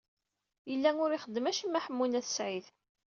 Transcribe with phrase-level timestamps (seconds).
[0.69, 2.65] Yella ur ixeddem acemma Ḥemmu n At Sɛid.